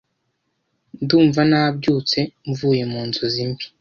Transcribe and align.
Ndumva 1.03 1.41
nabyutse 1.49 2.19
mvuye 2.49 2.83
mu 2.91 3.01
nzozi 3.07 3.41
mbi 3.49 3.65